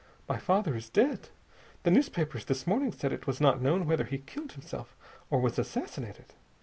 [0.27, 1.29] My father is dead.
[1.83, 4.95] The newspapers this morning said that it was not known whether he killed himself
[5.29, 6.33] or was assassinated.